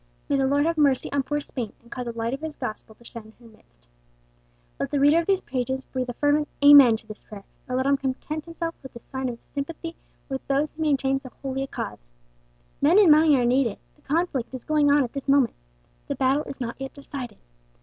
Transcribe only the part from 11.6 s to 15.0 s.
a cause. Men and money are needed; the conflict is going